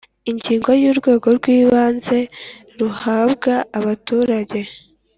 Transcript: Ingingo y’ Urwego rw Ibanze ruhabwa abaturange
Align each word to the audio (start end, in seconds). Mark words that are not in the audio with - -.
Ingingo 0.31 0.69
y’ 0.81 0.85
Urwego 0.91 1.27
rw 1.37 1.45
Ibanze 1.59 2.19
ruhabwa 2.79 3.53
abaturange 3.77 4.61